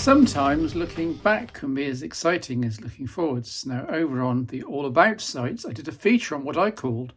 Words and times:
Sometimes 0.00 0.74
looking 0.74 1.12
back 1.12 1.52
can 1.52 1.74
be 1.74 1.84
as 1.84 2.02
exciting 2.02 2.64
as 2.64 2.80
looking 2.80 3.06
forwards. 3.06 3.66
Now, 3.66 3.84
over 3.86 4.22
on 4.22 4.46
the 4.46 4.62
All 4.62 4.86
About 4.86 5.20
sites, 5.20 5.66
I 5.66 5.72
did 5.72 5.88
a 5.88 5.92
feature 5.92 6.34
on 6.34 6.42
what 6.42 6.56
I 6.56 6.70
called 6.70 7.12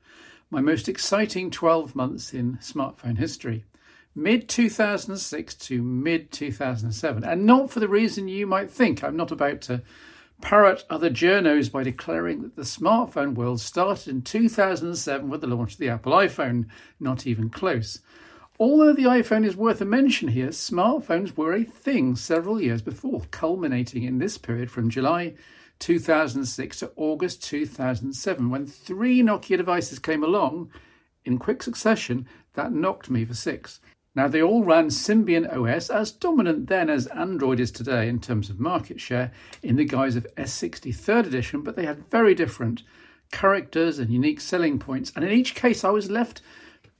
my 0.51 0.59
most 0.59 0.89
exciting 0.89 1.49
12 1.49 1.95
months 1.95 2.33
in 2.33 2.57
smartphone 2.57 3.17
history 3.17 3.63
mid 4.13 4.49
2006 4.49 5.55
to 5.55 5.81
mid 5.81 6.29
2007. 6.33 7.23
And 7.23 7.45
not 7.45 7.71
for 7.71 7.79
the 7.79 7.87
reason 7.87 8.27
you 8.27 8.45
might 8.45 8.69
think. 8.69 9.01
I'm 9.01 9.15
not 9.15 9.31
about 9.31 9.61
to 9.61 9.81
parrot 10.41 10.83
other 10.89 11.09
journos 11.09 11.71
by 11.71 11.83
declaring 11.83 12.41
that 12.41 12.57
the 12.57 12.63
smartphone 12.63 13.33
world 13.33 13.61
started 13.61 14.09
in 14.09 14.23
2007 14.23 15.29
with 15.29 15.39
the 15.39 15.47
launch 15.47 15.73
of 15.73 15.79
the 15.79 15.87
Apple 15.87 16.11
iPhone. 16.11 16.65
Not 16.99 17.25
even 17.25 17.49
close. 17.49 18.01
Although 18.59 18.93
the 18.93 19.03
iPhone 19.03 19.45
is 19.45 19.55
worth 19.55 19.81
a 19.81 19.85
mention 19.85 20.27
here, 20.27 20.49
smartphones 20.49 21.35
were 21.35 21.53
a 21.53 21.63
thing 21.63 22.15
several 22.15 22.61
years 22.61 22.83
before, 22.83 23.23
culminating 23.31 24.03
in 24.03 24.19
this 24.19 24.37
period 24.37 24.69
from 24.69 24.91
July 24.91 25.33
2006 25.79 26.79
to 26.79 26.91
August 26.95 27.43
2007, 27.43 28.49
when 28.51 28.67
three 28.67 29.23
Nokia 29.23 29.57
devices 29.57 29.97
came 29.97 30.23
along 30.23 30.69
in 31.25 31.39
quick 31.39 31.63
succession 31.63 32.27
that 32.53 32.71
knocked 32.71 33.09
me 33.09 33.25
for 33.25 33.33
six. 33.33 33.79
Now, 34.15 34.27
they 34.27 34.43
all 34.43 34.63
ran 34.63 34.89
Symbian 34.89 35.51
OS, 35.51 35.89
as 35.89 36.11
dominant 36.11 36.67
then 36.67 36.91
as 36.91 37.07
Android 37.07 37.59
is 37.59 37.71
today 37.71 38.07
in 38.07 38.19
terms 38.19 38.51
of 38.51 38.59
market 38.59 39.01
share, 39.01 39.31
in 39.63 39.77
the 39.77 39.85
guise 39.85 40.15
of 40.15 40.27
S60 40.35 40.93
3rd 40.95 41.25
edition, 41.25 41.61
but 41.63 41.75
they 41.75 41.87
had 41.87 42.07
very 42.09 42.35
different 42.35 42.83
characters 43.31 43.97
and 43.97 44.11
unique 44.11 44.39
selling 44.39 44.77
points. 44.77 45.11
And 45.15 45.25
in 45.25 45.31
each 45.31 45.55
case, 45.55 45.83
I 45.83 45.89
was 45.89 46.11
left 46.11 46.43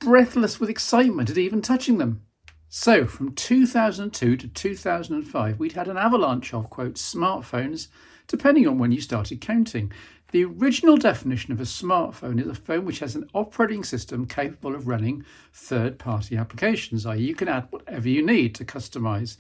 breathless 0.04 0.60
with 0.60 0.70
excitement 0.70 1.30
at 1.30 1.38
even 1.38 1.62
touching 1.62 1.98
them. 1.98 2.22
So, 2.68 3.06
from 3.06 3.34
2002 3.34 4.36
to 4.36 4.48
2005, 4.48 5.60
we'd 5.60 5.74
had 5.74 5.88
an 5.88 5.98
avalanche 5.98 6.54
of, 6.54 6.70
quote, 6.70 6.96
smartphones, 6.96 7.88
depending 8.28 8.68
on 8.68 8.80
when 8.80 8.92
you 8.92 9.00
started 9.00 9.42
counting. 9.42 9.92
The 10.32 10.46
original 10.46 10.98
definition 10.98 11.54
of 11.54 11.62
a 11.62 11.66
smartphone 11.66 12.42
is 12.42 12.48
a 12.48 12.56
phone 12.56 12.86
which 12.86 13.00
has 13.00 13.16
an 13.16 13.30
operating 13.34 13.84
system 13.84 14.26
capable 14.26 14.74
of 14.74 14.88
running 14.88 15.24
third 15.54 16.00
party 16.00 16.36
applications, 16.36 17.06
i.e., 17.06 17.22
you 17.22 17.36
can 17.36 17.48
add 17.48 17.68
whatever 17.70 18.10
you 18.10 18.26
need 18.26 18.56
to 18.56 18.66
customize 18.66 19.38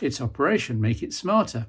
its 0.00 0.20
operation, 0.20 0.80
make 0.80 1.02
it 1.02 1.12
smarter. 1.12 1.66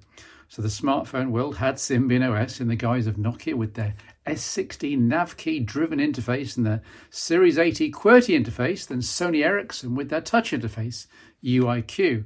So 0.50 0.62
the 0.62 0.68
smartphone 0.68 1.32
world 1.32 1.58
had 1.58 1.76
Symbian 1.76 2.24
OS 2.24 2.62
in 2.62 2.68
the 2.68 2.76
guise 2.76 3.08
of 3.08 3.16
Nokia 3.16 3.56
with 3.56 3.74
their 3.74 3.96
S60 4.28 4.98
nav 4.98 5.38
key 5.38 5.60
driven 5.60 6.00
interface 6.00 6.58
and 6.58 6.66
the 6.66 6.82
Series 7.10 7.58
80 7.58 7.92
QWERTY 7.92 8.40
interface, 8.40 8.88
then 8.88 9.00
Sony 9.00 9.44
Ericsson 9.44 9.96
with 9.96 10.10
their 10.10 10.22
touch 10.22 10.52
interface, 10.52 11.08
UIQ. 11.44 12.26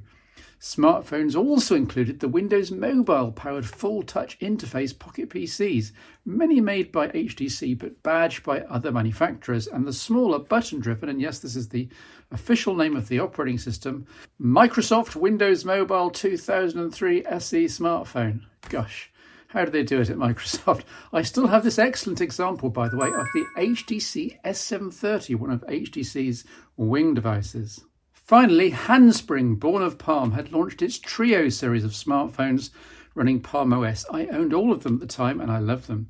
Smartphones 0.62 1.34
also 1.34 1.74
included 1.74 2.20
the 2.20 2.28
Windows 2.28 2.70
Mobile 2.70 3.32
powered 3.32 3.66
full 3.66 4.04
touch 4.04 4.38
interface 4.38 4.96
Pocket 4.96 5.28
PCs, 5.28 5.90
many 6.24 6.60
made 6.60 6.92
by 6.92 7.08
HTC 7.08 7.76
but 7.76 8.00
badged 8.04 8.44
by 8.44 8.60
other 8.60 8.92
manufacturers, 8.92 9.66
and 9.66 9.84
the 9.84 9.92
smaller 9.92 10.38
button 10.38 10.78
driven, 10.78 11.08
and 11.08 11.20
yes, 11.20 11.40
this 11.40 11.56
is 11.56 11.70
the 11.70 11.88
official 12.30 12.76
name 12.76 12.96
of 12.96 13.08
the 13.08 13.18
operating 13.18 13.58
system, 13.58 14.06
Microsoft 14.40 15.16
Windows 15.16 15.64
Mobile 15.64 16.10
2003 16.10 17.26
SE 17.26 17.64
smartphone. 17.64 18.42
Gosh. 18.68 19.11
How 19.52 19.66
do 19.66 19.70
they 19.70 19.82
do 19.82 20.00
it 20.00 20.08
at 20.08 20.16
Microsoft? 20.18 20.82
I 21.12 21.22
still 21.22 21.48
have 21.48 21.62
this 21.62 21.78
excellent 21.78 22.22
example, 22.22 22.70
by 22.70 22.88
the 22.88 22.96
way, 22.96 23.08
of 23.08 23.26
the 23.34 23.44
HTC 23.56 24.40
S730, 24.42 25.36
one 25.36 25.50
of 25.50 25.66
HTC's 25.66 26.44
wing 26.76 27.12
devices. 27.12 27.84
Finally, 28.12 28.70
Handspring, 28.70 29.56
born 29.56 29.82
of 29.82 29.98
Palm, 29.98 30.32
had 30.32 30.52
launched 30.52 30.80
its 30.80 30.98
Treo 30.98 31.52
series 31.52 31.84
of 31.84 31.90
smartphones 31.90 32.70
running 33.14 33.40
Palm 33.40 33.74
OS. 33.74 34.06
I 34.10 34.26
owned 34.26 34.54
all 34.54 34.72
of 34.72 34.84
them 34.84 34.94
at 34.94 35.00
the 35.00 35.06
time 35.06 35.38
and 35.38 35.50
I 35.50 35.58
love 35.58 35.86
them. 35.86 36.08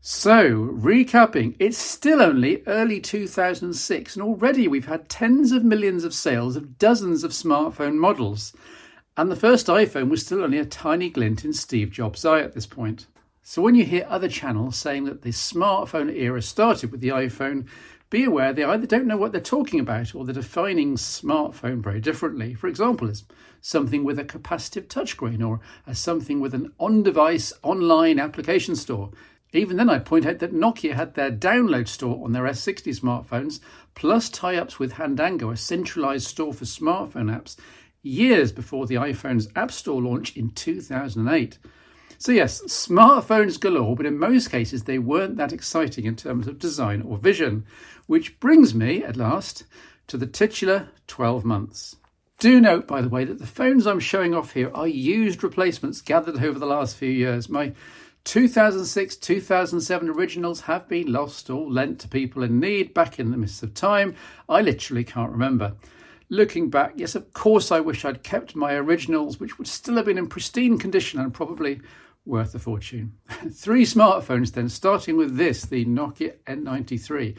So, 0.00 0.70
recapping, 0.72 1.56
it's 1.58 1.78
still 1.78 2.20
only 2.22 2.62
early 2.66 3.00
2006, 3.00 4.14
and 4.14 4.22
already 4.22 4.68
we've 4.68 4.86
had 4.86 5.08
tens 5.08 5.52
of 5.52 5.64
millions 5.64 6.04
of 6.04 6.14
sales 6.14 6.56
of 6.56 6.78
dozens 6.78 7.24
of 7.24 7.32
smartphone 7.32 7.94
models. 7.94 8.52
And 9.18 9.30
the 9.30 9.36
first 9.36 9.68
iPhone 9.68 10.10
was 10.10 10.22
still 10.22 10.42
only 10.42 10.58
a 10.58 10.66
tiny 10.66 11.08
glint 11.08 11.42
in 11.42 11.54
Steve 11.54 11.90
Jobs' 11.90 12.26
eye 12.26 12.40
at 12.40 12.52
this 12.52 12.66
point. 12.66 13.06
So, 13.42 13.62
when 13.62 13.74
you 13.74 13.84
hear 13.84 14.04
other 14.10 14.28
channels 14.28 14.76
saying 14.76 15.04
that 15.04 15.22
the 15.22 15.30
smartphone 15.30 16.14
era 16.14 16.42
started 16.42 16.90
with 16.90 17.00
the 17.00 17.08
iPhone, 17.08 17.66
be 18.10 18.24
aware 18.24 18.52
they 18.52 18.64
either 18.64 18.86
don't 18.86 19.06
know 19.06 19.16
what 19.16 19.32
they're 19.32 19.40
talking 19.40 19.80
about 19.80 20.14
or 20.14 20.24
they're 20.24 20.34
defining 20.34 20.96
smartphone 20.96 21.82
very 21.82 22.00
differently. 22.00 22.52
For 22.52 22.66
example, 22.66 23.08
as 23.08 23.24
something 23.62 24.04
with 24.04 24.18
a 24.18 24.24
capacitive 24.24 24.86
touchscreen 24.86 25.46
or 25.46 25.60
as 25.86 25.98
something 25.98 26.38
with 26.38 26.54
an 26.54 26.72
on 26.78 27.02
device 27.02 27.52
online 27.62 28.20
application 28.20 28.76
store. 28.76 29.12
Even 29.52 29.76
then, 29.76 29.88
I'd 29.88 30.04
point 30.04 30.26
out 30.26 30.40
that 30.40 30.52
Nokia 30.52 30.92
had 30.92 31.14
their 31.14 31.30
download 31.30 31.88
store 31.88 32.22
on 32.22 32.32
their 32.32 32.44
S60 32.44 33.00
smartphones, 33.00 33.60
plus 33.94 34.28
tie 34.28 34.56
ups 34.56 34.78
with 34.78 34.94
Handango, 34.94 35.52
a 35.52 35.56
centralized 35.56 36.26
store 36.26 36.52
for 36.52 36.64
smartphone 36.64 37.34
apps, 37.34 37.56
years 38.06 38.52
before 38.52 38.86
the 38.86 38.94
iPhone's 38.94 39.48
App 39.56 39.72
Store 39.72 40.00
launch 40.00 40.36
in 40.36 40.50
2008. 40.50 41.58
So, 42.18 42.32
yes, 42.32 42.62
smartphones 42.62 43.60
galore, 43.60 43.94
but 43.94 44.06
in 44.06 44.18
most 44.18 44.50
cases 44.50 44.84
they 44.84 44.98
weren't 44.98 45.36
that 45.36 45.52
exciting 45.52 46.06
in 46.06 46.16
terms 46.16 46.46
of 46.46 46.58
design 46.58 47.02
or 47.02 47.18
vision. 47.18 47.66
Which 48.06 48.40
brings 48.40 48.74
me, 48.74 49.02
at 49.02 49.16
last, 49.16 49.64
to 50.06 50.16
the 50.16 50.26
titular 50.26 50.88
12 51.08 51.44
months. 51.44 51.96
Do 52.38 52.60
note, 52.60 52.86
by 52.86 53.00
the 53.00 53.08
way, 53.08 53.24
that 53.24 53.38
the 53.38 53.46
phones 53.46 53.86
I'm 53.86 54.00
showing 54.00 54.34
off 54.34 54.52
here 54.52 54.70
are 54.74 54.86
used 54.86 55.42
replacements 55.42 56.02
gathered 56.02 56.42
over 56.42 56.58
the 56.58 56.66
last 56.66 56.96
few 56.96 57.10
years. 57.10 57.48
My 57.48 57.72
2006 58.24 59.16
2007 59.16 60.08
originals 60.08 60.62
have 60.62 60.88
been 60.88 61.12
lost 61.12 61.48
or 61.48 61.70
lent 61.70 62.00
to 62.00 62.08
people 62.08 62.42
in 62.42 62.60
need 62.60 62.92
back 62.92 63.18
in 63.18 63.30
the 63.30 63.36
mists 63.36 63.62
of 63.62 63.72
time. 63.72 64.14
I 64.48 64.60
literally 64.60 65.04
can't 65.04 65.30
remember. 65.30 65.74
Looking 66.28 66.70
back, 66.70 66.94
yes, 66.96 67.14
of 67.14 67.32
course, 67.32 67.70
I 67.70 67.78
wish 67.78 68.04
I'd 68.04 68.24
kept 68.24 68.56
my 68.56 68.74
originals, 68.74 69.38
which 69.38 69.58
would 69.58 69.68
still 69.68 69.96
have 69.96 70.06
been 70.06 70.18
in 70.18 70.26
pristine 70.26 70.76
condition 70.76 71.20
and 71.20 71.32
probably 71.32 71.80
worth 72.24 72.54
a 72.54 72.58
fortune. 72.58 73.12
Three 73.52 73.84
smartphones 73.84 74.52
then, 74.52 74.68
starting 74.68 75.16
with 75.16 75.36
this, 75.36 75.64
the 75.64 75.84
Nokia 75.84 76.34
N93. 76.46 77.36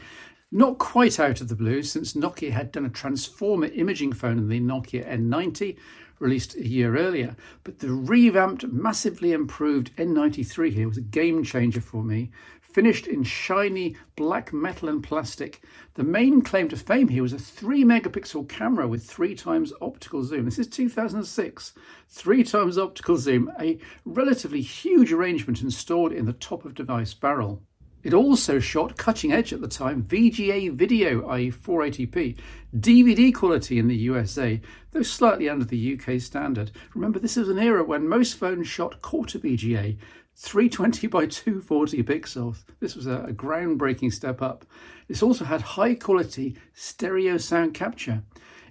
Not 0.50 0.78
quite 0.78 1.20
out 1.20 1.42
of 1.42 1.48
the 1.48 1.54
blue, 1.54 1.82
since 1.82 2.14
Nokia 2.14 2.50
had 2.50 2.72
done 2.72 2.86
a 2.86 2.90
transformer 2.90 3.66
imaging 3.66 4.14
phone 4.14 4.38
in 4.38 4.48
the 4.48 4.60
Nokia 4.60 5.06
N90, 5.06 5.76
released 6.18 6.56
a 6.56 6.66
year 6.66 6.96
earlier. 6.96 7.36
But 7.64 7.80
the 7.80 7.92
revamped, 7.92 8.66
massively 8.72 9.32
improved 9.32 9.94
N93 9.96 10.72
here 10.72 10.88
was 10.88 10.96
a 10.96 11.02
game 11.02 11.44
changer 11.44 11.82
for 11.82 12.02
me. 12.02 12.30
Finished 12.70 13.06
in 13.06 13.22
shiny 13.22 13.96
black 14.14 14.52
metal 14.52 14.90
and 14.90 15.02
plastic. 15.02 15.62
The 15.94 16.04
main 16.04 16.42
claim 16.42 16.68
to 16.68 16.76
fame 16.76 17.08
here 17.08 17.22
was 17.22 17.32
a 17.32 17.38
3 17.38 17.82
megapixel 17.82 18.46
camera 18.48 18.86
with 18.86 19.04
3 19.04 19.34
times 19.34 19.72
optical 19.80 20.22
zoom. 20.22 20.44
This 20.44 20.58
is 20.58 20.68
2006. 20.68 21.72
3 22.08 22.44
times 22.44 22.76
optical 22.76 23.16
zoom, 23.16 23.50
a 23.58 23.78
relatively 24.04 24.60
huge 24.60 25.12
arrangement 25.12 25.62
installed 25.62 26.12
in 26.12 26.26
the 26.26 26.34
top 26.34 26.66
of 26.66 26.74
device 26.74 27.14
barrel. 27.14 27.62
It 28.04 28.14
also 28.14 28.60
shot 28.60 28.96
cutting 28.96 29.32
edge 29.32 29.52
at 29.52 29.60
the 29.60 29.66
time 29.66 30.04
VGA 30.04 30.72
video, 30.72 31.26
i.e., 31.30 31.50
480p, 31.50 32.36
DVD 32.76 33.34
quality 33.34 33.78
in 33.78 33.88
the 33.88 33.96
USA, 33.96 34.60
though 34.92 35.02
slightly 35.02 35.48
under 35.48 35.64
the 35.64 35.98
UK 35.98 36.20
standard. 36.20 36.70
Remember, 36.94 37.18
this 37.18 37.36
is 37.36 37.48
an 37.48 37.58
era 37.58 37.82
when 37.82 38.06
most 38.06 38.36
phones 38.36 38.68
shot 38.68 39.02
quarter 39.02 39.38
VGA, 39.38 39.96
320 40.40 41.08
by 41.08 41.26
240 41.26 42.02
pixels. 42.04 42.58
This 42.78 42.94
was 42.94 43.08
a, 43.08 43.24
a 43.24 43.32
groundbreaking 43.32 44.12
step 44.12 44.40
up. 44.40 44.64
This 45.08 45.20
also 45.20 45.44
had 45.44 45.60
high 45.60 45.96
quality 45.96 46.56
stereo 46.74 47.38
sound 47.38 47.74
capture. 47.74 48.22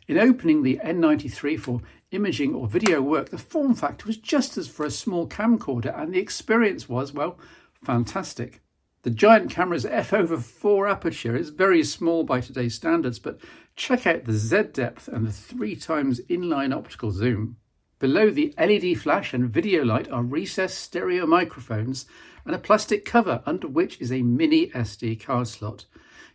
In 0.08 0.18
opening 0.18 0.64
the 0.64 0.80
N93 0.82 1.60
for 1.60 1.82
imaging 2.12 2.56
or 2.56 2.68
video 2.68 3.02
work, 3.02 3.30
the 3.30 3.38
form 3.38 3.76
factor 3.76 4.08
was 4.08 4.16
just 4.16 4.58
as 4.58 4.70
for 4.70 4.86
a 4.86 4.92
small 4.92 5.28
camcorder, 5.28 5.94
and 6.02 6.14
the 6.14 6.20
experience 6.20 6.88
was, 6.88 7.12
well, 7.12 7.38
fantastic. 7.74 8.62
The 9.04 9.10
giant 9.10 9.52
camera's 9.52 9.86
f 9.86 10.14
over 10.14 10.38
4 10.38 10.88
aperture 10.88 11.36
is 11.36 11.50
very 11.50 11.84
small 11.84 12.24
by 12.24 12.40
today's 12.40 12.76
standards, 12.76 13.20
but 13.20 13.40
check 13.76 14.08
out 14.08 14.24
the 14.24 14.34
Z 14.34 14.64
depth 14.72 15.10
and 15.10 15.28
the 15.28 15.34
3 15.34 15.76
times 15.76 16.22
inline 16.30 16.74
optical 16.74 17.12
zoom. 17.12 17.58
Below 18.00 18.30
the 18.30 18.54
LED 18.60 19.00
flash 19.00 19.34
and 19.34 19.50
video 19.50 19.84
light 19.84 20.08
are 20.12 20.22
recessed 20.22 20.78
stereo 20.78 21.26
microphones 21.26 22.06
and 22.46 22.54
a 22.54 22.60
plastic 22.60 23.06
cover 23.06 23.42
under 23.48 23.68
which 23.68 24.00
is 24.00 24.12
a 24.12 24.22
mini 24.22 24.68
SD 24.68 25.20
card 25.20 25.48
slot. 25.48 25.86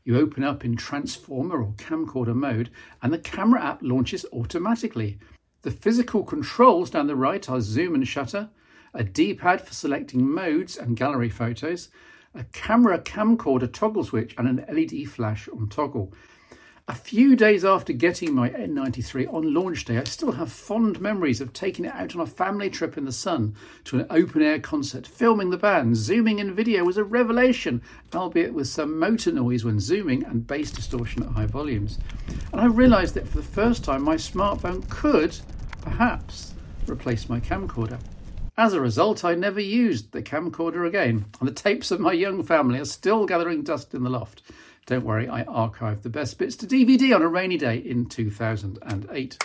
You 0.02 0.18
open 0.18 0.42
up 0.42 0.64
in 0.64 0.74
transformer 0.74 1.62
or 1.62 1.74
camcorder 1.74 2.34
mode 2.34 2.70
and 3.00 3.12
the 3.12 3.18
camera 3.18 3.62
app 3.62 3.78
launches 3.80 4.26
automatically. 4.32 5.20
The 5.62 5.70
physical 5.70 6.24
controls 6.24 6.90
down 6.90 7.06
the 7.06 7.14
right 7.14 7.48
are 7.48 7.60
zoom 7.60 7.94
and 7.94 8.08
shutter, 8.08 8.50
a 8.92 9.04
D-pad 9.04 9.60
for 9.60 9.72
selecting 9.72 10.28
modes 10.28 10.76
and 10.76 10.96
gallery 10.96 11.30
photos, 11.30 11.90
a 12.34 12.42
camera 12.42 12.98
camcorder 12.98 13.72
toggle 13.72 14.02
switch 14.02 14.34
and 14.36 14.48
an 14.48 14.64
LED 14.68 15.08
flash 15.08 15.48
on 15.48 15.68
toggle. 15.68 16.12
A 16.88 16.94
few 16.96 17.36
days 17.36 17.64
after 17.64 17.92
getting 17.92 18.34
my 18.34 18.50
N93 18.50 19.32
on 19.32 19.54
launch 19.54 19.84
day, 19.84 19.98
I 19.98 20.04
still 20.04 20.32
have 20.32 20.50
fond 20.50 21.00
memories 21.00 21.40
of 21.40 21.52
taking 21.52 21.84
it 21.84 21.94
out 21.94 22.16
on 22.16 22.20
a 22.20 22.26
family 22.26 22.68
trip 22.68 22.98
in 22.98 23.04
the 23.04 23.12
sun 23.12 23.54
to 23.84 24.00
an 24.00 24.06
open 24.10 24.42
air 24.42 24.58
concert, 24.58 25.06
filming 25.06 25.50
the 25.50 25.56
band. 25.56 25.96
Zooming 25.96 26.40
in 26.40 26.52
video 26.52 26.82
was 26.82 26.96
a 26.96 27.04
revelation, 27.04 27.82
albeit 28.12 28.52
with 28.52 28.66
some 28.66 28.98
motor 28.98 29.30
noise 29.30 29.64
when 29.64 29.78
zooming 29.78 30.24
and 30.24 30.44
bass 30.44 30.72
distortion 30.72 31.22
at 31.22 31.28
high 31.28 31.46
volumes. 31.46 32.00
And 32.50 32.60
I 32.60 32.66
realised 32.66 33.14
that 33.14 33.28
for 33.28 33.36
the 33.36 33.44
first 33.44 33.84
time, 33.84 34.02
my 34.02 34.16
smartphone 34.16 34.88
could, 34.88 35.38
perhaps, 35.82 36.52
replace 36.88 37.28
my 37.28 37.38
camcorder. 37.38 38.00
As 38.56 38.74
a 38.74 38.80
result, 38.80 39.24
I 39.24 39.36
never 39.36 39.60
used 39.60 40.10
the 40.10 40.20
camcorder 40.20 40.86
again, 40.86 41.26
and 41.38 41.48
the 41.48 41.54
tapes 41.54 41.92
of 41.92 42.00
my 42.00 42.12
young 42.12 42.42
family 42.42 42.80
are 42.80 42.84
still 42.84 43.24
gathering 43.24 43.62
dust 43.62 43.94
in 43.94 44.02
the 44.02 44.10
loft. 44.10 44.42
Don't 44.86 45.04
worry, 45.04 45.28
I 45.28 45.44
archived 45.44 46.02
the 46.02 46.10
best 46.10 46.38
bits 46.38 46.56
to 46.56 46.66
DVD 46.66 47.14
on 47.14 47.22
a 47.22 47.28
rainy 47.28 47.56
day 47.56 47.76
in 47.76 48.06
2008. 48.06 49.38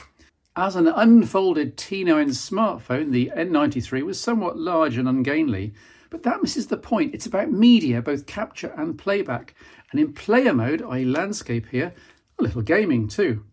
As 0.55 0.75
an 0.75 0.87
unfolded 0.87 1.77
T9 1.77 2.29
smartphone, 2.29 3.11
the 3.11 3.31
N93 3.35 4.01
was 4.03 4.19
somewhat 4.19 4.57
large 4.57 4.97
and 4.97 5.07
ungainly, 5.07 5.75
but 6.09 6.23
that 6.23 6.41
misses 6.41 6.67
the 6.67 6.77
point. 6.77 7.13
It's 7.13 7.27
about 7.27 7.51
media, 7.51 8.01
both 8.01 8.25
capture 8.25 8.73
and 8.75 8.97
playback. 8.97 9.53
And 9.91 9.99
in 9.99 10.13
player 10.13 10.53
mode, 10.53 10.81
i.e., 10.81 11.05
landscape 11.05 11.67
here, 11.69 11.93
a 12.39 12.43
little 12.43 12.63
gaming 12.63 13.07
too. 13.07 13.45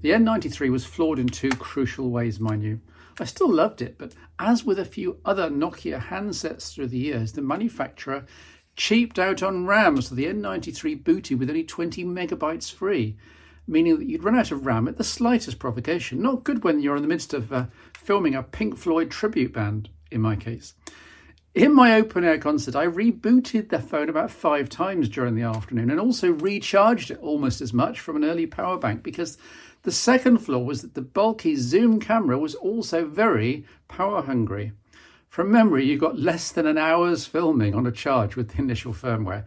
The 0.00 0.12
N93 0.12 0.70
was 0.70 0.86
flawed 0.86 1.18
in 1.18 1.26
two 1.26 1.50
crucial 1.50 2.10
ways, 2.10 2.40
mind 2.40 2.62
you. 2.62 2.80
I 3.18 3.24
still 3.24 3.52
loved 3.52 3.82
it, 3.82 3.96
but 3.98 4.14
as 4.38 4.64
with 4.64 4.78
a 4.78 4.84
few 4.84 5.20
other 5.24 5.50
Nokia 5.50 6.00
handsets 6.00 6.72
through 6.72 6.88
the 6.88 6.98
years, 6.98 7.32
the 7.32 7.42
manufacturer 7.42 8.26
cheaped 8.76 9.18
out 9.18 9.42
on 9.42 9.66
RAM, 9.66 10.00
so 10.00 10.14
the 10.14 10.26
N93 10.26 11.02
booted 11.02 11.38
with 11.38 11.48
only 11.48 11.64
20 11.64 12.04
megabytes 12.04 12.72
free, 12.72 13.16
meaning 13.66 13.98
that 13.98 14.06
you'd 14.06 14.24
run 14.24 14.38
out 14.38 14.52
of 14.52 14.66
RAM 14.66 14.86
at 14.86 14.98
the 14.98 15.04
slightest 15.04 15.58
provocation. 15.58 16.22
Not 16.22 16.44
good 16.44 16.62
when 16.62 16.80
you're 16.80 16.96
in 16.96 17.02
the 17.02 17.08
midst 17.08 17.34
of 17.34 17.52
uh, 17.52 17.66
filming 17.94 18.34
a 18.34 18.42
Pink 18.42 18.76
Floyd 18.76 19.10
tribute 19.10 19.52
band, 19.52 19.88
in 20.10 20.20
my 20.20 20.36
case. 20.36 20.74
In 21.54 21.74
my 21.74 21.94
open 21.94 22.22
air 22.22 22.36
concert, 22.36 22.76
I 22.76 22.86
rebooted 22.86 23.70
the 23.70 23.78
phone 23.78 24.10
about 24.10 24.30
five 24.30 24.68
times 24.68 25.08
during 25.08 25.34
the 25.34 25.42
afternoon 25.42 25.90
and 25.90 25.98
also 25.98 26.30
recharged 26.30 27.10
it 27.10 27.18
almost 27.22 27.62
as 27.62 27.72
much 27.72 27.98
from 27.98 28.16
an 28.16 28.24
early 28.24 28.46
power 28.46 28.76
bank 28.76 29.02
because 29.02 29.38
the 29.82 29.90
second 29.90 30.38
flaw 30.38 30.58
was 30.58 30.82
that 30.82 30.92
the 30.92 31.00
bulky 31.00 31.56
zoom 31.56 31.98
camera 31.98 32.38
was 32.38 32.54
also 32.54 33.06
very 33.06 33.64
power 33.88 34.20
hungry. 34.20 34.72
From 35.36 35.50
memory, 35.50 35.84
you 35.84 35.98
got 35.98 36.18
less 36.18 36.50
than 36.50 36.66
an 36.66 36.78
hour's 36.78 37.26
filming 37.26 37.74
on 37.74 37.86
a 37.86 37.92
charge 37.92 38.36
with 38.36 38.52
the 38.52 38.58
initial 38.62 38.94
firmware. 38.94 39.44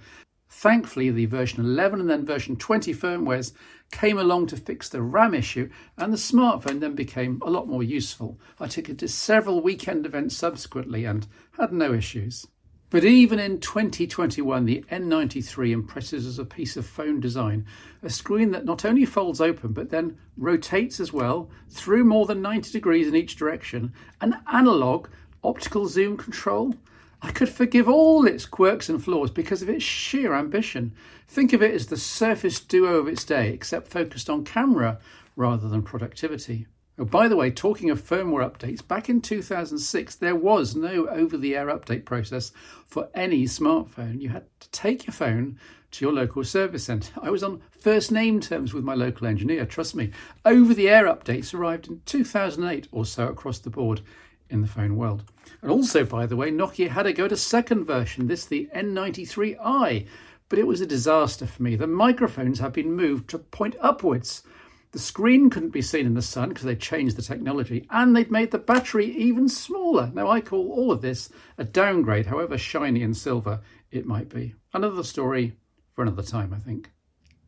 Thankfully, 0.47 1.09
the 1.09 1.25
version 1.25 1.65
11 1.65 2.00
and 2.00 2.07
then 2.07 2.27
version 2.27 2.57
20 2.57 2.94
firmwares 2.94 3.53
came 3.91 4.19
along 4.19 4.45
to 4.47 4.57
fix 4.57 4.88
the 4.88 5.01
RAM 5.01 5.33
issue, 5.33 5.68
and 5.97 6.13
the 6.13 6.18
smartphone 6.18 6.80
then 6.80 6.94
became 6.94 7.41
a 7.44 7.50
lot 7.50 7.68
more 7.68 7.81
useful. 7.81 8.39
I 8.59 8.68
took 8.68 8.88
it 8.88 9.00
to 9.00 9.07
several 9.07 9.63
weekend 9.63 10.06
events 10.06 10.38
subsequently 10.38 11.06
and 11.06 11.25
had 11.57 11.74
no 11.74 11.91
issues. 11.91 12.45
But 12.91 13.03
even 13.03 13.39
in 13.39 13.59
2021, 13.59 14.65
the 14.65 14.86
N93 14.91 15.71
impresses 15.71 16.27
as 16.27 16.38
a 16.38 16.45
piece 16.45 16.77
of 16.77 16.86
phone 16.86 17.19
design, 17.19 17.65
a 18.03 18.12
screen 18.12 18.51
that 18.51 18.65
not 18.65 18.86
only 18.86 19.06
folds 19.06 19.41
open 19.41 19.74
but 19.74 19.89
then 19.89 20.18
rotates 20.38 21.00
as 21.00 21.12
well 21.12 21.50
through 21.69 22.03
more 22.03 22.27
than 22.27 22.44
90 22.44 22.71
degrees 22.71 23.07
in 23.07 23.15
each 23.15 23.36
direction, 23.36 23.91
an 24.21 24.38
analog 24.51 25.07
optical 25.44 25.88
zoom 25.88 26.18
control. 26.18 26.75
I 27.21 27.31
could 27.31 27.50
forgive 27.50 27.89
all 27.89 28.25
its 28.25 28.45
quirks 28.45 28.88
and 28.88 29.03
flaws 29.03 29.31
because 29.31 29.62
of 29.62 29.69
its 29.69 29.83
sheer 29.83 30.33
ambition. 30.33 30.94
Think 31.27 31.51
of 31.53 31.62
it 31.62 31.74
as 31.74 31.88
the 31.88 31.97
Surface 31.97 32.59
Duo 32.59 32.95
of 32.95 33.07
its 33.07 33.24
day, 33.25 33.51
except 33.51 33.88
focused 33.88 34.30
on 34.30 34.45
camera 34.45 35.00
rather 35.36 35.68
than 35.68 35.81
productivity. 35.83 36.68
Oh, 36.97 37.06
by 37.06 37.30
the 37.30 37.38
way, 37.38 37.50
talking 37.50 37.89
of 37.89 38.01
firmware 38.01 38.50
updates, 38.50 38.86
back 38.86 39.07
in 39.07 39.21
2006, 39.21 40.15
there 40.15 40.36
was 40.36 40.75
no 40.75 41.07
over 41.07 41.38
the 41.38 41.56
air 41.56 41.68
update 41.68 42.03
process 42.03 42.51
for 42.86 43.09
any 43.13 43.45
smartphone. 43.45 44.21
You 44.21 44.30
had 44.30 44.45
to 44.59 44.69
take 44.71 45.07
your 45.07 45.13
phone 45.13 45.57
to 45.91 46.06
your 46.06 46.13
local 46.13 46.44
service 46.44 46.83
centre. 46.83 47.13
I 47.21 47.30
was 47.30 47.41
on 47.41 47.62
first 47.71 48.12
name 48.12 48.41
terms 48.41 48.74
with 48.74 48.83
my 48.83 48.95
local 48.95 49.27
engineer, 49.27 49.65
trust 49.65 49.95
me. 49.95 50.12
Over 50.44 50.74
the 50.74 50.89
air 50.89 51.06
updates 51.06 51.53
arrived 51.53 51.88
in 51.88 52.01
2008 52.06 52.89
or 52.91 53.06
so 53.06 53.27
across 53.27 53.59
the 53.59 53.69
board 53.69 54.01
in 54.50 54.62
the 54.62 54.68
phone 54.68 54.96
world. 54.96 55.24
And 55.62 55.72
also, 55.72 56.04
by 56.04 56.25
the 56.25 56.36
way, 56.36 56.51
Nokia 56.51 56.90
had 56.90 57.06
a 57.06 57.13
go 57.13 57.28
to 57.28 57.36
second 57.36 57.86
version, 57.86 58.28
this 58.28 58.46
the 58.46 58.69
N93i, 58.75 60.07
but 60.48 60.60
it 60.60 60.68
was 60.68 60.81
a 60.81 60.86
disaster 60.86 61.46
for 61.46 61.63
me. 61.63 61.75
The 61.75 61.88
microphones 61.88 62.60
have 62.60 62.74
been 62.74 62.94
moved 62.94 63.30
to 63.30 63.40
point 63.40 63.75
upwards. 63.80 64.44
The 64.92 65.00
screen 65.00 65.50
couldn't 65.50 65.69
be 65.69 65.84
seen 65.84 66.07
in 66.07 66.16
the 66.16 66.22
sun 66.22 66.50
because 66.50 66.63
they 66.63 66.75
changed 66.75 67.16
the 67.16 67.22
technology, 67.22 67.86
and 67.92 68.16
they'd 68.16 68.31
made 68.31 68.51
the 68.51 68.57
battery 68.57 69.06
even 69.06 69.48
smaller. 69.48 70.12
Now, 70.13 70.30
I 70.30 70.42
call 70.42 70.72
all 70.72 70.92
of 70.92 71.01
this 71.01 71.30
a 71.57 71.63
downgrade, 71.63 72.25
however 72.25 72.57
shiny 72.57 73.04
and 73.04 73.16
silver 73.16 73.62
it 73.92 74.07
might 74.07 74.30
be. 74.30 74.56
Another 74.74 75.04
story 75.04 75.57
for 75.92 76.01
another 76.01 76.24
time, 76.24 76.54
I 76.54 76.60
think. 76.60 76.90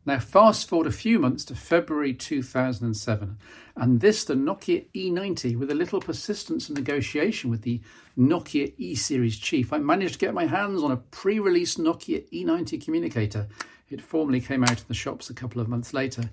Now, 0.04 0.18
fast 0.18 0.68
forward 0.68 0.88
a 0.88 0.92
few 0.92 1.20
months 1.20 1.44
to 1.44 1.54
February 1.54 2.12
2007, 2.12 3.38
and 3.76 4.00
this, 4.00 4.24
the 4.24 4.34
Nokia 4.34 4.86
E90, 4.92 5.56
with 5.56 5.70
a 5.70 5.76
little 5.76 6.00
persistence 6.00 6.68
and 6.68 6.76
negotiation 6.76 7.50
with 7.50 7.62
the 7.62 7.80
Nokia 8.18 8.72
E 8.78 8.96
series 8.96 9.38
chief, 9.38 9.72
I 9.72 9.78
managed 9.78 10.14
to 10.14 10.18
get 10.18 10.34
my 10.34 10.46
hands 10.46 10.82
on 10.82 10.90
a 10.90 10.96
pre 10.96 11.38
release 11.38 11.76
Nokia 11.76 12.28
E90 12.32 12.84
communicator. 12.84 13.46
It 13.90 14.02
formally 14.02 14.40
came 14.40 14.64
out 14.64 14.80
in 14.80 14.84
the 14.88 14.94
shops 14.94 15.30
a 15.30 15.34
couple 15.34 15.60
of 15.60 15.68
months 15.68 15.94
later. 15.94 16.30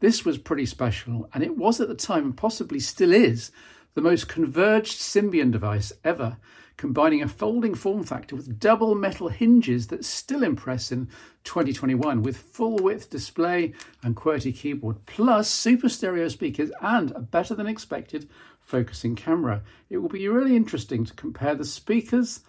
This 0.00 0.26
was 0.26 0.36
pretty 0.36 0.66
special, 0.66 1.30
and 1.32 1.42
it 1.42 1.56
was 1.56 1.80
at 1.80 1.88
the 1.88 1.94
time, 1.94 2.24
and 2.24 2.36
possibly 2.36 2.80
still 2.80 3.14
is, 3.14 3.50
the 3.96 4.02
most 4.02 4.28
converged 4.28 5.00
Symbian 5.00 5.50
device 5.50 5.90
ever 6.04 6.36
combining 6.76 7.22
a 7.22 7.28
folding 7.28 7.74
form 7.74 8.04
factor 8.04 8.36
with 8.36 8.60
double 8.60 8.94
metal 8.94 9.30
hinges 9.30 9.86
that 9.86 10.04
still 10.04 10.42
impress 10.42 10.92
in 10.92 11.08
2021 11.44 12.20
with 12.20 12.36
full 12.36 12.76
width 12.76 13.08
display 13.08 13.72
and 14.02 14.14
QWERTY 14.14 14.54
keyboard, 14.54 15.06
plus 15.06 15.48
super 15.48 15.88
stereo 15.88 16.28
speakers 16.28 16.70
and 16.82 17.10
a 17.12 17.20
better 17.20 17.54
than 17.54 17.66
expected 17.66 18.28
focusing 18.60 19.16
camera. 19.16 19.62
It 19.88 19.96
will 19.96 20.10
be 20.10 20.28
really 20.28 20.56
interesting 20.56 21.06
to 21.06 21.14
compare 21.14 21.54
the 21.54 21.64
speakers 21.64 22.40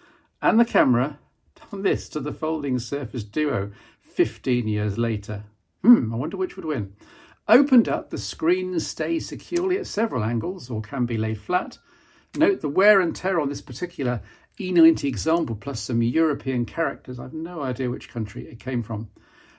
and 0.42 0.60
the 0.60 0.66
camera 0.66 1.18
on 1.72 1.80
this 1.80 2.10
to 2.10 2.20
the 2.20 2.32
folding 2.32 2.78
Surface 2.78 3.24
Duo 3.24 3.72
15 4.00 4.68
years 4.68 4.98
later. 4.98 5.44
Hmm, 5.82 6.12
I 6.12 6.16
wonder 6.18 6.36
which 6.36 6.56
would 6.56 6.66
win. 6.66 6.92
Opened 7.48 7.88
up, 7.88 8.10
the 8.10 8.18
screens 8.18 8.86
stay 8.86 9.18
securely 9.18 9.78
at 9.78 9.86
several 9.86 10.22
angles 10.22 10.68
or 10.68 10.82
can 10.82 11.06
be 11.06 11.16
laid 11.16 11.40
flat 11.40 11.78
Note 12.36 12.60
the 12.60 12.68
wear 12.68 13.00
and 13.00 13.16
tear 13.16 13.40
on 13.40 13.48
this 13.48 13.62
particular 13.62 14.20
E90 14.58 15.04
example, 15.04 15.56
plus 15.56 15.80
some 15.80 16.02
European 16.02 16.64
characters. 16.66 17.18
I've 17.18 17.32
no 17.32 17.62
idea 17.62 17.90
which 17.90 18.10
country 18.10 18.46
it 18.46 18.60
came 18.60 18.82
from. 18.82 19.08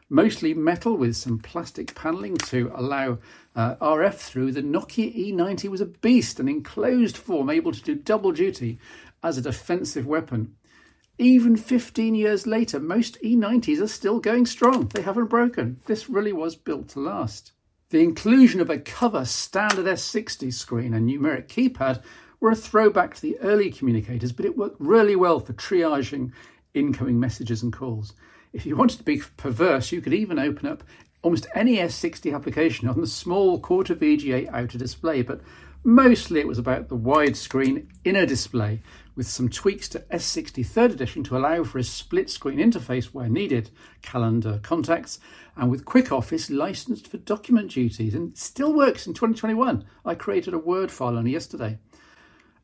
Mostly 0.08 0.54
metal 0.54 0.96
with 0.96 1.16
some 1.16 1.40
plastic 1.40 1.96
panelling 1.96 2.38
to 2.38 2.72
allow 2.76 3.20
uh, 3.56 3.76
RF 3.76 4.16
through. 4.16 4.52
The 4.52 4.62
Nokia 4.62 5.34
E90 5.34 5.70
was 5.70 5.82
a 5.82 5.86
beast, 5.86 6.40
an 6.40 6.48
enclosed 6.48 7.18
form 7.18 7.50
able 7.50 7.72
to 7.72 7.82
do 7.82 7.96
double 7.96 8.32
duty 8.32 8.80
as 9.24 9.38
a 9.38 9.42
defensive 9.42 10.06
weapon. 10.06 10.56
Even 11.18 11.58
15 11.58 12.16
years 12.16 12.48
later, 12.48 12.80
most 12.80 13.22
E90s 13.22 13.82
are 13.82 13.88
still 13.88 14.20
going 14.20 14.46
strong. 14.46 14.88
They 14.88 15.02
haven't 15.02 15.26
broken. 15.26 15.80
This 15.86 16.10
really 16.10 16.34
was 16.34 16.56
built 16.56 16.90
to 16.90 17.00
last. 17.00 17.52
The 17.90 18.04
inclusion 18.04 18.62
of 18.62 18.70
a 18.70 18.78
cover 18.78 19.26
standard 19.26 19.88
S60 19.88 20.54
screen 20.54 20.94
and 20.94 21.10
numeric 21.10 21.48
keypad 21.48 22.04
were 22.40 22.52
a 22.52 22.56
throwback 22.56 23.16
to 23.16 23.22
the 23.22 23.40
early 23.40 23.72
communicators, 23.72 24.32
but 24.32 24.46
it 24.46 24.56
worked 24.56 24.80
really 24.80 25.16
well 25.16 25.40
for 25.40 25.54
triaging 25.54 26.32
incoming 26.76 27.20
messages 27.20 27.64
and 27.64 27.74
calls. 27.74 28.14
If 28.54 28.68
you 28.68 28.76
wanted 28.76 29.00
to 29.00 29.04
be 29.04 29.24
perverse, 29.38 29.92
you 29.92 30.02
could 30.02 30.14
even 30.14 30.38
open 30.38 30.68
up 30.68 30.84
almost 31.24 31.48
any 31.56 31.78
S60 31.78 32.34
application 32.36 32.88
on 32.88 33.02
the 33.02 33.08
small 33.08 33.60
quarter 33.60 33.96
VGA 33.96 34.48
outer 34.54 34.78
display, 34.78 35.24
but 35.24 35.42
mostly 35.84 36.40
it 36.40 36.48
was 36.48 36.58
about 36.58 36.90
the 36.90 36.98
widescreen 36.98 37.88
inner 38.04 38.26
display 38.26 38.82
with 39.16 39.28
some 39.28 39.50
tweaks 39.50 39.90
to 39.90 40.00
S60 40.12 40.66
3rd 40.66 40.92
edition 40.92 41.24
to 41.26 41.38
allow 41.38 41.64
for 41.64 41.78
a 41.78 41.84
split 41.84 42.30
screen 42.30 42.58
interface 42.58 43.08
where 43.08 43.28
needed, 43.28 43.70
calendar 44.02 44.60
contacts, 44.64 45.20
and 45.58 45.70
with 45.70 45.84
Quickoffice 45.84 46.50
licensed 46.50 47.08
for 47.08 47.18
document 47.18 47.72
duties 47.72 48.16
and 48.16 48.38
still 48.38 48.74
works 48.74 49.06
in 49.06 49.14
2021. 49.14 49.84
I 50.06 50.16
created 50.16 50.54
a 50.54 50.58
Word 50.58 50.90
file 50.90 51.18
only 51.18 51.32
yesterday. 51.32 51.80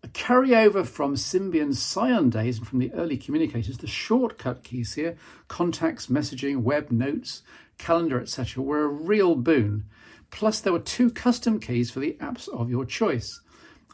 A 0.01 0.07
carryover 0.07 0.85
from 0.85 1.15
Symbian's 1.15 1.79
Psion 1.79 2.29
days 2.29 2.59
and 2.59 2.67
from 2.67 2.79
the 2.79 2.93
early 2.93 3.17
communicators, 3.17 3.79
the 3.79 3.87
shortcut 3.87 4.63
keys 4.63 4.93
here, 4.93 5.17
contacts, 5.47 6.07
messaging, 6.07 6.57
web, 6.57 6.91
notes, 6.91 7.41
calendar, 7.77 8.21
etc., 8.21 8.63
were 8.63 8.83
a 8.83 8.87
real 8.87 9.35
boon. 9.35 9.85
Plus, 10.35 10.59
there 10.59 10.73
were 10.73 10.79
two 10.79 11.09
custom 11.09 11.61
keys 11.61 11.89
for 11.89 12.01
the 12.01 12.17
apps 12.19 12.49
of 12.49 12.69
your 12.69 12.83
choice. 12.83 13.39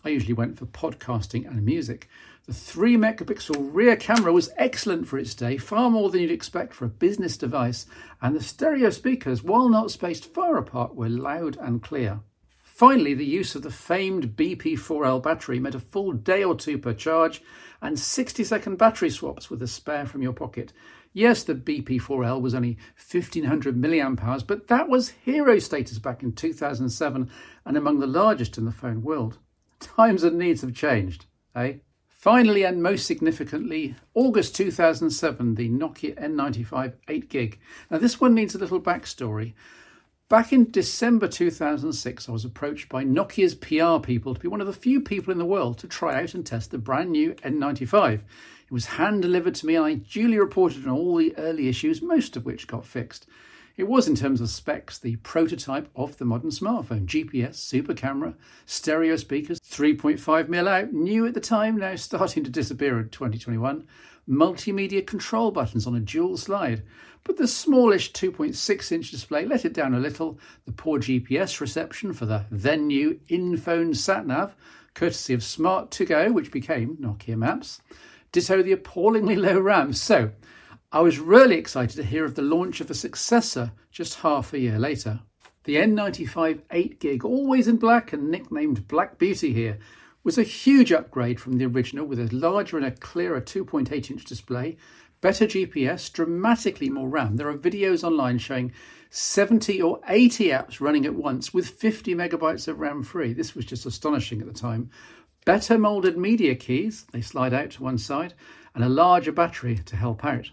I 0.04 0.10
usually 0.10 0.34
went 0.34 0.58
for 0.58 0.66
podcasting 0.66 1.48
and 1.48 1.64
music. 1.64 2.10
The 2.48 2.54
3 2.54 2.98
megapixel 2.98 3.70
rear 3.72 3.96
camera 3.96 4.34
was 4.34 4.50
excellent 4.58 5.08
for 5.08 5.20
its 5.20 5.36
day, 5.36 5.58
far 5.58 5.92
more 5.92 6.10
than 6.10 6.20
you'd 6.20 6.32
expect 6.32 6.74
for 6.74 6.86
a 6.86 6.90
business 6.90 7.38
device, 7.38 7.86
and 8.24 8.36
the 8.36 8.42
stereo 8.42 8.90
speakers, 8.90 9.44
while 9.44 9.70
not 9.70 9.92
spaced 9.92 10.34
far 10.34 10.58
apart, 10.58 10.96
were 10.96 11.10
loud 11.10 11.58
and 11.62 11.84
clear. 11.84 12.22
Finally, 12.82 13.14
the 13.14 13.24
use 13.24 13.54
of 13.54 13.62
the 13.62 13.70
famed 13.70 14.36
BP4L 14.36 15.22
battery 15.22 15.60
meant 15.60 15.76
a 15.76 15.80
full 15.80 16.14
day 16.14 16.44
or 16.44 16.56
two 16.56 16.80
per 16.80 16.96
charge 16.96 17.40
and 17.80 18.00
60 18.00 18.44
second 18.44 18.78
battery 18.78 19.12
swaps 19.12 19.52
with 19.52 19.62
a 19.62 19.68
spare 19.68 20.08
from 20.08 20.24
your 20.24 20.34
pocket. 20.34 20.74
Yes, 21.14 21.44
the 21.44 21.54
BP4L 21.54 22.42
was 22.42 22.56
only 22.56 22.80
1500 22.96 23.80
milliamp 23.80 24.24
hours, 24.24 24.42
but 24.42 24.66
that 24.70 24.90
was 24.90 25.10
hero 25.10 25.60
status 25.60 26.00
back 26.00 26.24
in 26.24 26.32
2007 26.32 27.30
and 27.68 27.78
among 27.78 28.00
the 28.00 28.08
largest 28.08 28.58
in 28.58 28.66
the 28.66 28.72
phone 28.72 29.04
world. 29.04 29.38
Times 29.80 30.24
and 30.24 30.40
needs 30.40 30.62
have 30.62 30.74
changed, 30.74 31.28
eh? 31.56 31.74
Finally, 32.08 32.64
and 32.64 32.82
most 32.82 33.06
significantly, 33.06 33.96
August 34.16 34.56
2007, 34.56 35.54
the 35.54 35.70
Nokia 35.70 36.20
N95 36.20 36.96
8GB. 37.08 37.58
Now, 37.92 38.00
this 38.00 38.20
one 38.20 38.34
needs 38.34 38.56
a 38.56 38.58
little 38.58 38.82
backstory. 38.82 39.54
Back 40.32 40.54
in 40.54 40.72
December 40.72 41.28
2006, 41.28 42.30
I 42.30 42.32
was 42.32 42.46
approached 42.46 42.88
by 42.88 43.04
Nokia's 43.04 43.54
PR 43.54 44.02
people 44.02 44.34
to 44.34 44.40
be 44.40 44.48
one 44.48 44.62
of 44.62 44.68
the 44.68 44.72
few 44.72 45.02
people 45.02 45.30
in 45.30 45.38
the 45.38 45.44
world 45.44 45.78
to 45.80 45.90
try 45.90 46.24
out 46.24 46.34
and 46.34 46.46
test 46.46 46.72
the 46.72 46.78
brand 46.78 47.12
new 47.12 47.34
N95. 47.44 48.14
It 48.14 48.72
was 48.72 48.86
hand 48.86 49.24
delivered 49.24 49.56
to 49.56 49.66
me, 49.66 49.76
and 49.76 49.86
I 49.86 49.96
duly 49.96 50.40
reported 50.40 50.88
on 50.88 50.94
all 50.94 51.18
the 51.18 51.38
early 51.38 51.68
issues, 51.68 52.02
most 52.02 52.38
of 52.38 52.46
which 52.46 52.66
got 52.66 52.86
fixed. 52.86 53.28
It 53.76 53.90
was, 53.90 54.08
in 54.08 54.16
terms 54.16 54.40
of 54.40 54.50
specs, 54.50 54.98
the 54.98 55.18
prototype 55.18 55.90
of 55.98 56.18
the 56.18 56.24
modern 56.24 56.52
smartphone 56.52 57.08
GPS, 57.08 57.56
super 57.56 57.94
camera, 57.94 58.36
stereo 58.66 59.18
speakers, 59.18 59.60
3.5mm 59.60 60.66
out, 60.66 60.94
new 60.94 61.28
at 61.28 61.34
the 61.34 61.42
time, 61.42 61.76
now 61.76 61.98
starting 61.98 62.46
to 62.46 62.50
disappear 62.50 62.98
in 63.02 63.10
2021, 63.10 63.86
multimedia 64.32 65.06
control 65.06 65.52
buttons 65.52 65.86
on 65.86 65.96
a 65.96 66.00
dual 66.00 66.38
slide. 66.38 66.84
But 67.24 67.38
the 67.38 67.48
smallish 67.48 68.14
2.6 68.14 68.92
inch 68.92 69.12
display 69.12 69.46
let 69.46 69.66
it 69.66 69.74
down 69.74 69.94
a 69.94 70.00
little. 70.00 70.40
The 70.66 70.72
poor 70.72 71.00
GPS 71.00 71.60
reception 71.60 72.14
for 72.14 72.26
the 72.26 72.46
then 72.50 72.88
new 72.88 73.20
in-phone 73.28 73.94
sat-nav, 73.94 74.56
courtesy 74.96 75.34
of 75.34 75.42
Smart2Go, 75.42 76.34
which 76.34 76.52
became 76.52 76.98
Nokia 76.98 77.38
Maps. 77.38 77.82
Ditto 78.32 78.64
the 78.64 78.72
appallingly 78.72 79.36
low 79.36 79.60
RAM. 79.60 79.94
So, 79.94 80.32
I 80.92 81.02
was 81.02 81.20
really 81.20 81.56
excited 81.56 81.96
to 81.98 82.04
hear 82.04 82.26
of 82.26 82.36
the 82.36 82.42
launch 82.42 82.82
of 82.82 82.90
a 82.90 82.96
successor 82.96 83.72
just 83.92 84.20
half 84.20 84.54
a 84.54 84.60
year 84.60 84.80
later. 84.80 85.22
The 85.64 85.76
N95 85.76 86.64
8 86.72 87.00
gig, 87.00 87.24
always 87.24 87.68
in 87.68 87.78
black 87.78 88.14
and 88.14 88.32
nicknamed 88.32 88.88
Black 88.88 89.20
Beauty 89.20 89.54
here, 89.54 89.78
was 90.24 90.38
a 90.38 90.44
huge 90.44 90.92
upgrade 90.92 91.40
from 91.40 91.58
the 91.58 91.66
original 91.66 92.06
with 92.06 92.20
a 92.20 92.36
larger 92.36 92.78
and 92.78 92.86
a 92.86 92.92
clearer 92.92 93.42
2.8 93.42 94.12
inch 94.12 94.26
display, 94.26 94.78
better 95.20 95.46
GPS, 95.46 96.12
dramatically 96.12 96.90
more 96.90 97.10
RAM. 97.10 97.38
There 97.38 97.50
are 97.50 97.58
videos 97.58 98.04
online 98.04 98.38
showing 98.38 98.72
70 99.10 99.82
or 99.82 100.00
80 100.08 100.50
apps 100.50 100.80
running 100.80 101.06
at 101.06 101.16
once 101.16 101.54
with 101.54 101.70
50 101.70 102.16
megabytes 102.16 102.68
of 102.68 102.80
RAM 102.80 103.04
free. 103.04 103.34
This 103.34 103.56
was 103.56 103.66
just 103.66 103.86
astonishing 103.86 104.42
at 104.42 104.48
the 104.48 104.54
time. 104.54 104.90
Better 105.46 105.78
molded 105.78 106.18
media 106.18 106.56
keys, 106.56 107.06
they 107.12 107.22
slide 107.22 107.54
out 107.54 107.72
to 107.72 107.84
one 107.84 107.98
side, 107.98 108.34
and 108.76 108.84
a 108.84 108.90
larger 108.90 109.32
battery 109.32 109.76
to 109.76 109.96
help 109.96 110.24
out. 110.24 110.52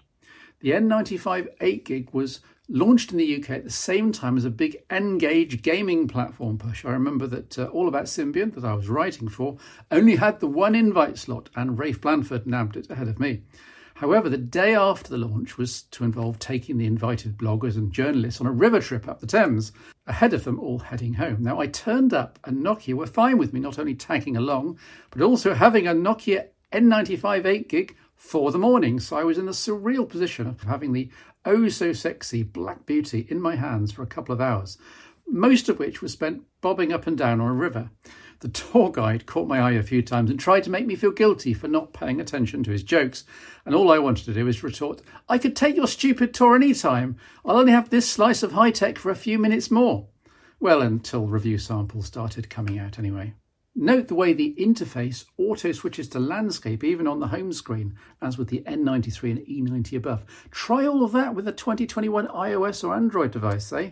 The 0.61 0.71
N95 0.71 1.49
8 1.61 1.85
gig 1.85 2.11
was 2.13 2.41
launched 2.69 3.13
in 3.13 3.19
the 3.19 3.37
UK 3.37 3.51
at 3.51 3.65
the 3.65 3.71
same 3.71 4.13
time 4.13 4.37
as 4.37 4.45
a 4.45 4.51
big 4.51 4.77
N-Gage 4.91 5.63
gaming 5.63 6.07
platform 6.07 6.59
push. 6.59 6.85
I 6.85 6.91
remember 6.91 7.27
that 7.27 7.59
uh, 7.59 7.65
All 7.67 7.89
About 7.89 8.05
Symbian, 8.05 8.55
that 8.55 8.65
I 8.65 8.75
was 8.75 8.89
writing 8.89 9.29
for, 9.29 9.57
only 9.91 10.17
had 10.17 10.41
the 10.41 10.47
one 10.47 10.75
invite 10.75 11.19
slot, 11.19 11.49
and 11.57 11.79
Rafe 11.79 12.01
Blandford 12.01 12.47
nabbed 12.47 12.77
it 12.77 12.91
ahead 12.91 13.09
of 13.09 13.19
me. 13.19 13.43
However, 13.95 14.29
the 14.29 14.39
day 14.39 14.77
after 14.77 15.11
the 15.11 15.19
launch 15.19 15.59
was 15.59 15.83
to 15.83 16.05
involve 16.05 16.39
taking 16.39 16.79
the 16.79 16.87
invited 16.87 17.37
bloggers 17.37 17.77
and 17.77 17.93
journalists 17.93 18.41
on 18.41 18.47
a 18.47 18.53
river 18.53 18.81
trip 18.81 19.09
up 19.09 19.19
the 19.19 19.27
Thames, 19.27 19.73
ahead 20.07 20.33
of 20.33 20.45
them 20.45 20.61
all 20.61 20.79
heading 20.79 21.15
home. 21.15 21.43
Now, 21.43 21.59
I 21.59 21.67
turned 21.67 22.15
up 22.15 22.39
and 22.45 22.65
Nokia 22.65 22.95
were 22.95 23.07
fine 23.07 23.39
with 23.39 23.53
me 23.53 23.59
not 23.59 23.77
only 23.79 23.97
tagging 23.97 24.37
along, 24.37 24.79
but 25.11 25.23
also 25.23 25.53
having 25.53 25.89
a 25.89 25.95
Nokia 25.95 26.47
N95 26.73 27.45
8 27.45 27.69
gig 27.69 27.97
for 28.15 28.53
the 28.53 28.59
morning. 28.59 29.01
So 29.01 29.17
I 29.17 29.25
was 29.25 29.39
in 29.39 29.47
the 29.47 29.53
surreal 29.53 30.09
position 30.09 30.47
of 30.47 30.63
having 30.63 30.93
the 30.93 31.11
oh 31.49 31.69
so 31.69 31.95
sexy 31.95 32.43
Black 32.43 32.85
Beauty 32.85 33.27
in 33.31 33.41
my 33.41 33.57
hands 33.57 33.91
for 33.91 34.03
a 34.03 34.07
couple 34.07 34.35
of 34.35 34.41
hours, 34.41 34.77
most 35.27 35.71
of 35.71 35.79
which 35.79 36.03
was 36.03 36.13
spent 36.13 36.43
bobbing 36.61 36.93
up 36.93 37.07
and 37.07 37.17
down 37.17 37.41
on 37.41 37.49
a 37.49 37.55
river. 37.55 37.91
The 38.41 38.49
tour 38.49 38.93
guide 38.93 39.25
caught 39.27 39.49
my 39.49 39.59
eye 39.59 39.73
a 39.73 39.83
few 39.83 40.03
times 40.03 40.31
and 40.31 40.39
tried 40.39 40.63
to 40.65 40.71
make 40.71 40.87
me 40.87 40.95
feel 40.95 41.11
guilty 41.11 41.55
for 41.55 41.67
not 41.67 41.95
paying 41.95 42.21
attention 42.21 42.63
to 42.65 42.71
his 42.71 42.83
jokes. 42.83 43.25
And 43.65 43.75
all 43.75 43.91
I 43.91 43.99
wanted 43.99 44.27
to 44.27 44.35
do 44.35 44.45
was 44.45 44.63
retort, 44.63 45.01
I 45.29 45.39
could 45.39 45.57
take 45.57 45.75
your 45.75 45.89
stupid 45.89 46.35
tour 46.35 46.55
any 46.55 46.75
time. 46.75 47.17
I'll 47.45 47.57
only 47.57 47.73
have 47.73 47.89
this 47.89 48.09
slice 48.09 48.43
of 48.43 48.53
high 48.53 48.71
tech 48.71 48.99
for 48.99 49.11
a 49.11 49.17
few 49.17 49.39
minutes 49.39 49.71
more. 49.71 50.07
Well, 50.61 50.83
until 50.83 51.27
review 51.27 51.57
samples 51.57 52.07
started 52.07 52.51
coming 52.51 52.79
out 52.79 52.99
anyway. 52.99 53.35
Note 53.81 54.09
the 54.09 54.17
way 54.17 54.33
the 54.33 54.57
interface 54.59 55.25
auto 55.37 55.71
switches 55.71 56.09
to 56.09 56.19
landscape 56.19 56.83
even 56.83 57.07
on 57.07 57.21
the 57.21 57.29
home 57.29 57.53
screen, 57.53 57.95
as 58.21 58.37
with 58.37 58.49
the 58.49 58.65
N93 58.67 59.31
and 59.31 59.39
E90 59.47 59.97
above. 59.97 60.25
Try 60.51 60.85
all 60.85 61.05
of 61.05 61.13
that 61.13 61.37
with 61.37 61.47
a 61.47 61.53
2021 61.53 62.27
iOS 62.27 62.83
or 62.83 62.93
Android 62.93 63.31
device, 63.31 63.73
eh? 63.73 63.91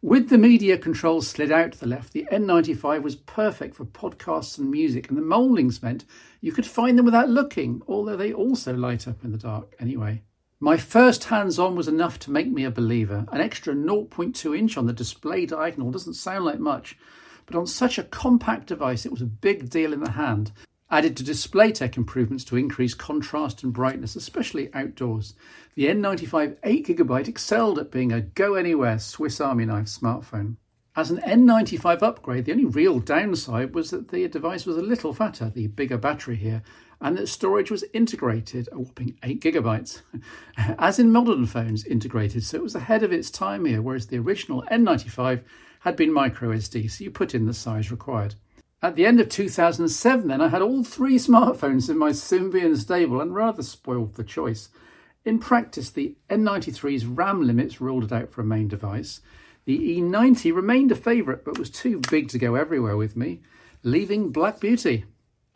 With 0.00 0.30
the 0.30 0.38
media 0.38 0.78
controls 0.78 1.28
slid 1.28 1.52
out 1.52 1.72
to 1.72 1.80
the 1.80 1.86
left, 1.86 2.14
the 2.14 2.26
N95 2.32 3.02
was 3.02 3.16
perfect 3.16 3.74
for 3.74 3.84
podcasts 3.84 4.56
and 4.56 4.70
music, 4.70 5.10
and 5.10 5.18
the 5.18 5.22
mouldings 5.22 5.82
meant 5.82 6.06
you 6.40 6.52
could 6.52 6.64
find 6.64 6.96
them 6.96 7.04
without 7.04 7.28
looking, 7.28 7.82
although 7.86 8.16
they 8.16 8.32
also 8.32 8.74
light 8.74 9.06
up 9.06 9.22
in 9.22 9.32
the 9.32 9.36
dark 9.36 9.76
anyway. 9.78 10.22
My 10.60 10.78
first 10.78 11.24
hands 11.24 11.58
on 11.58 11.76
was 11.76 11.88
enough 11.88 12.18
to 12.20 12.30
make 12.30 12.50
me 12.50 12.64
a 12.64 12.70
believer. 12.70 13.26
An 13.30 13.42
extra 13.42 13.74
0.2 13.74 14.58
inch 14.58 14.78
on 14.78 14.86
the 14.86 14.94
display 14.94 15.44
diagonal 15.44 15.90
doesn't 15.90 16.14
sound 16.14 16.46
like 16.46 16.58
much, 16.58 16.96
but 17.46 17.56
on 17.56 17.66
such 17.66 17.98
a 17.98 18.04
compact 18.04 18.68
device, 18.68 19.04
it 19.04 19.12
was 19.12 19.22
a 19.22 19.26
big 19.26 19.70
deal 19.70 19.92
in 19.92 20.00
the 20.00 20.12
hand. 20.12 20.52
Added 20.90 21.16
to 21.16 21.24
display 21.24 21.72
tech 21.72 21.96
improvements 21.96 22.44
to 22.44 22.56
increase 22.56 22.94
contrast 22.94 23.62
and 23.62 23.72
brightness, 23.72 24.16
especially 24.16 24.72
outdoors. 24.74 25.34
The 25.74 25.86
N95 25.86 26.60
8GB 26.60 27.28
excelled 27.28 27.78
at 27.78 27.90
being 27.90 28.12
a 28.12 28.20
go 28.20 28.54
anywhere 28.54 28.98
Swiss 28.98 29.40
Army 29.40 29.64
knife 29.64 29.86
smartphone. 29.86 30.56
As 30.96 31.10
an 31.10 31.18
N95 31.18 32.02
upgrade, 32.02 32.44
the 32.44 32.52
only 32.52 32.66
real 32.66 33.00
downside 33.00 33.74
was 33.74 33.90
that 33.90 34.08
the 34.08 34.28
device 34.28 34.64
was 34.64 34.76
a 34.76 34.82
little 34.82 35.12
fatter, 35.12 35.50
the 35.50 35.66
bigger 35.66 35.98
battery 35.98 36.36
here, 36.36 36.62
and 37.04 37.18
that 37.18 37.28
storage 37.28 37.70
was 37.70 37.84
integrated, 37.92 38.66
a 38.72 38.78
whopping 38.78 39.18
8 39.22 39.38
gigabytes, 39.38 40.00
as 40.56 40.98
in 40.98 41.12
modern 41.12 41.44
phones 41.44 41.84
integrated, 41.84 42.42
so 42.42 42.56
it 42.56 42.62
was 42.62 42.74
ahead 42.74 43.02
of 43.02 43.12
its 43.12 43.30
time 43.30 43.66
here, 43.66 43.82
whereas 43.82 44.06
the 44.06 44.16
original 44.16 44.64
N95 44.70 45.44
had 45.80 45.96
been 45.96 46.08
microSD, 46.08 46.90
so 46.90 47.04
you 47.04 47.10
put 47.10 47.34
in 47.34 47.44
the 47.44 47.52
size 47.52 47.90
required. 47.90 48.36
At 48.80 48.94
the 48.94 49.04
end 49.04 49.20
of 49.20 49.28
2007, 49.28 50.28
then, 50.28 50.40
I 50.40 50.48
had 50.48 50.62
all 50.62 50.82
three 50.82 51.16
smartphones 51.18 51.90
in 51.90 51.98
my 51.98 52.08
Symbian 52.08 52.74
stable 52.78 53.20
and 53.20 53.34
rather 53.34 53.62
spoiled 53.62 54.14
the 54.14 54.24
choice. 54.24 54.70
In 55.26 55.38
practice, 55.38 55.90
the 55.90 56.16
N93's 56.30 57.04
RAM 57.04 57.46
limits 57.46 57.82
ruled 57.82 58.04
it 58.04 58.12
out 58.12 58.30
for 58.30 58.40
a 58.40 58.46
main 58.46 58.68
device. 58.68 59.20
The 59.66 59.78
E90 60.00 60.54
remained 60.54 60.90
a 60.90 60.96
favourite 60.96 61.44
but 61.44 61.58
was 61.58 61.68
too 61.68 62.00
big 62.10 62.28
to 62.30 62.38
go 62.38 62.54
everywhere 62.54 62.96
with 62.96 63.14
me, 63.14 63.42
leaving 63.82 64.32
Black 64.32 64.58
Beauty. 64.58 65.04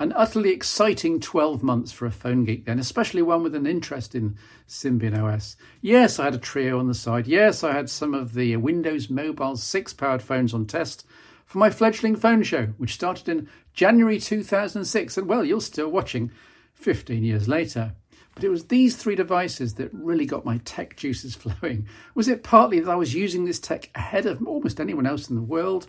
An 0.00 0.12
utterly 0.14 0.50
exciting 0.50 1.18
12 1.18 1.60
months 1.64 1.90
for 1.90 2.06
a 2.06 2.12
phone 2.12 2.44
geek 2.44 2.66
then, 2.66 2.78
especially 2.78 3.20
one 3.20 3.42
with 3.42 3.56
an 3.56 3.66
interest 3.66 4.14
in 4.14 4.36
Symbian 4.68 5.20
OS. 5.20 5.56
Yes, 5.80 6.20
I 6.20 6.26
had 6.26 6.36
a 6.36 6.38
Treo 6.38 6.78
on 6.78 6.86
the 6.86 6.94
side. 6.94 7.26
Yes, 7.26 7.64
I 7.64 7.72
had 7.72 7.90
some 7.90 8.14
of 8.14 8.34
the 8.34 8.56
Windows 8.58 9.10
Mobile 9.10 9.56
6 9.56 9.92
powered 9.94 10.22
phones 10.22 10.54
on 10.54 10.66
test 10.66 11.04
for 11.44 11.58
my 11.58 11.68
fledgling 11.68 12.14
phone 12.14 12.44
show, 12.44 12.66
which 12.76 12.94
started 12.94 13.28
in 13.28 13.48
January 13.72 14.20
2006. 14.20 15.18
And 15.18 15.26
well, 15.26 15.44
you're 15.44 15.60
still 15.60 15.88
watching 15.88 16.30
15 16.74 17.24
years 17.24 17.48
later. 17.48 17.94
But 18.36 18.44
it 18.44 18.50
was 18.50 18.66
these 18.66 18.94
three 18.94 19.16
devices 19.16 19.74
that 19.74 19.92
really 19.92 20.26
got 20.26 20.44
my 20.44 20.58
tech 20.58 20.94
juices 20.96 21.34
flowing. 21.34 21.88
Was 22.14 22.28
it 22.28 22.44
partly 22.44 22.78
that 22.78 22.90
I 22.90 22.94
was 22.94 23.14
using 23.14 23.46
this 23.46 23.58
tech 23.58 23.90
ahead 23.96 24.26
of 24.26 24.46
almost 24.46 24.78
anyone 24.78 25.06
else 25.06 25.28
in 25.28 25.34
the 25.34 25.42
world? 25.42 25.88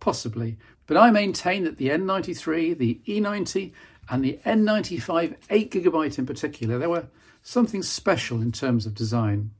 Possibly. 0.00 0.58
But 0.86 0.96
I 0.96 1.10
maintain 1.10 1.64
that 1.64 1.78
the 1.78 1.88
N93, 1.88 2.76
the 2.76 3.00
E90, 3.06 3.72
and 4.10 4.24
the 4.24 4.38
N95 4.44 5.36
8GB 5.48 6.18
in 6.18 6.26
particular, 6.26 6.78
they 6.78 6.86
were 6.86 7.06
something 7.42 7.82
special 7.82 8.40
in 8.40 8.52
terms 8.52 8.86
of 8.86 8.94
design. 8.94 9.52